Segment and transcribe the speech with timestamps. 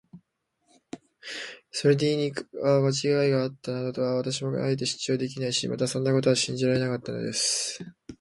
[1.69, 2.33] ソルディーニの
[2.71, 7.85] 課にまちがいがあったなどとは、私もあえて主張できないし、またそんなことは信じられなかったのです。